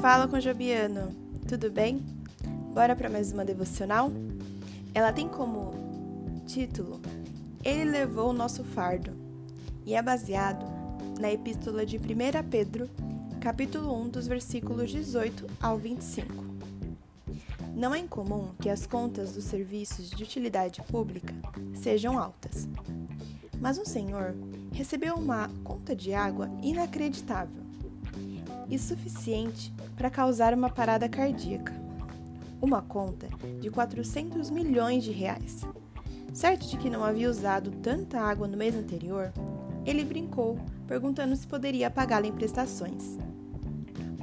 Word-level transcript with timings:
Fala 0.00 0.28
com 0.28 0.38
Jobiano, 0.38 1.12
tudo 1.48 1.72
bem? 1.72 2.00
Bora 2.72 2.94
para 2.94 3.10
mais 3.10 3.32
uma 3.32 3.44
devocional? 3.44 4.12
Ela 4.94 5.12
tem 5.12 5.28
como 5.28 5.72
título 6.46 7.00
Ele 7.64 7.84
levou 7.84 8.30
o 8.30 8.32
nosso 8.32 8.62
fardo 8.62 9.10
e 9.84 9.96
é 9.96 10.00
baseado 10.00 10.64
na 11.18 11.32
epístola 11.32 11.84
de 11.84 11.98
1 11.98 12.00
Pedro, 12.48 12.88
capítulo 13.40 13.92
1, 14.04 14.08
dos 14.10 14.28
versículos 14.28 14.88
18 14.88 15.48
ao 15.60 15.76
25. 15.76 16.32
Não 17.74 17.92
é 17.92 17.98
incomum 17.98 18.50
que 18.60 18.70
as 18.70 18.86
contas 18.86 19.32
dos 19.32 19.44
serviços 19.44 20.10
de 20.10 20.22
utilidade 20.22 20.80
pública 20.82 21.34
sejam 21.74 22.16
altas. 22.16 22.68
Mas 23.60 23.78
um 23.78 23.84
senhor 23.84 24.32
recebeu 24.72 25.16
uma 25.16 25.50
conta 25.64 25.96
de 25.96 26.14
água 26.14 26.48
inacreditável 26.62 27.67
e 28.68 28.78
suficiente 28.78 29.72
para 29.96 30.10
causar 30.10 30.54
uma 30.54 30.70
parada 30.70 31.08
cardíaca. 31.08 31.74
Uma 32.60 32.82
conta 32.82 33.28
de 33.60 33.70
400 33.70 34.50
milhões 34.50 35.04
de 35.04 35.12
reais. 35.12 35.60
Certo 36.32 36.68
de 36.68 36.76
que 36.76 36.90
não 36.90 37.04
havia 37.04 37.30
usado 37.30 37.70
tanta 37.70 38.20
água 38.20 38.46
no 38.46 38.56
mês 38.56 38.74
anterior, 38.74 39.32
ele 39.86 40.04
brincou, 40.04 40.58
perguntando 40.86 41.34
se 41.34 41.46
poderia 41.46 41.90
pagá-la 41.90 42.26
em 42.26 42.32
prestações. 42.32 43.18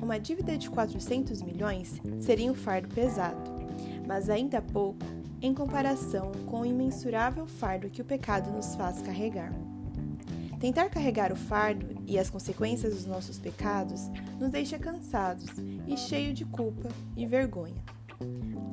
Uma 0.02 0.20
dívida 0.20 0.58
de 0.58 0.70
400 0.70 1.42
milhões 1.42 2.00
seria 2.20 2.52
um 2.52 2.56
fardo 2.56 2.88
pesado, 2.90 3.42
mas 4.08 4.30
ainda 4.30 4.62
pouco 4.62 5.04
em 5.42 5.54
comparação 5.54 6.32
com 6.46 6.62
o 6.62 6.66
imensurável 6.66 7.46
fardo 7.48 7.90
que 7.90 8.02
o 8.02 8.06
pecado 8.06 8.52
nos 8.52 8.76
faz 8.76 9.02
carregar. 9.02 9.52
Tentar 10.66 10.90
carregar 10.90 11.32
o 11.32 11.36
fardo 11.36 11.96
e 12.08 12.18
as 12.18 12.28
consequências 12.28 12.92
dos 12.92 13.06
nossos 13.06 13.38
pecados 13.38 14.10
nos 14.40 14.50
deixa 14.50 14.80
cansados 14.80 15.52
e 15.86 15.96
cheio 15.96 16.34
de 16.34 16.44
culpa 16.44 16.90
e 17.16 17.24
vergonha. 17.24 17.84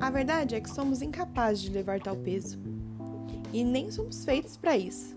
A 0.00 0.08
verdade 0.08 0.55
é 0.55 0.61
que 0.62 0.70
somos 0.70 1.02
incapazes 1.02 1.61
de 1.61 1.70
levar 1.70 2.00
tal 2.00 2.17
peso. 2.17 2.58
E 3.52 3.62
nem 3.62 3.91
somos 3.91 4.25
feitos 4.25 4.56
para 4.56 4.75
isso. 4.75 5.14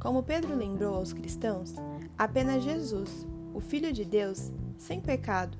Como 0.00 0.20
Pedro 0.20 0.56
lembrou 0.56 0.96
aos 0.96 1.12
cristãos, 1.12 1.76
apenas 2.18 2.64
Jesus, 2.64 3.24
o 3.54 3.60
Filho 3.60 3.92
de 3.92 4.04
Deus, 4.04 4.50
sem 4.76 5.00
pecado, 5.00 5.56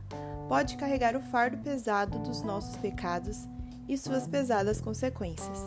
pode 0.49 0.77
carregar 0.77 1.15
o 1.15 1.23
fardo 1.23 1.59
pesado 1.59 2.19
dos 2.19 2.43
nossos 2.43 2.77
pecados 2.79 3.47
e 3.89 3.97
suas 3.97 4.27
pesadas 4.27 4.81
consequências. 4.81 5.61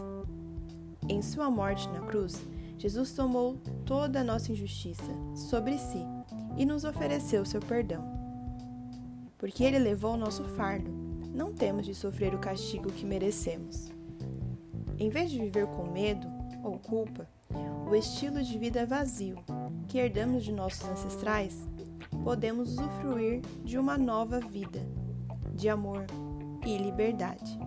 Em 1.07 1.21
sua 1.21 1.49
morte 1.49 1.87
na 1.87 2.01
cruz, 2.01 2.35
Jesus 2.79 3.11
tomou 3.11 3.57
toda 3.85 4.21
a 4.21 4.23
nossa 4.23 4.53
injustiça 4.53 5.11
sobre 5.35 5.77
si 5.77 6.01
e 6.57 6.65
nos 6.65 6.85
ofereceu 6.85 7.45
seu 7.45 7.59
perdão. 7.59 8.01
Porque 9.37 9.65
ele 9.65 9.77
levou 9.77 10.13
o 10.13 10.17
nosso 10.17 10.45
fardo, 10.55 10.89
não 11.33 11.53
temos 11.53 11.85
de 11.85 11.93
sofrer 11.93 12.33
o 12.33 12.39
castigo 12.39 12.89
que 12.89 13.05
merecemos. 13.05 13.91
Em 14.97 15.09
vez 15.09 15.29
de 15.29 15.39
viver 15.39 15.67
com 15.67 15.91
medo 15.91 16.25
ou 16.63 16.79
culpa, 16.79 17.27
o 17.89 17.93
estilo 17.93 18.41
de 18.41 18.57
vida 18.57 18.85
vazio 18.85 19.35
que 19.89 19.97
herdamos 19.97 20.45
de 20.45 20.53
nossos 20.53 20.87
ancestrais, 20.87 21.67
podemos 22.23 22.77
usufruir 22.77 23.41
de 23.63 23.77
uma 23.77 23.97
nova 23.97 24.39
vida, 24.39 24.79
de 25.53 25.67
amor 25.67 26.05
e 26.65 26.77
liberdade. 26.77 27.59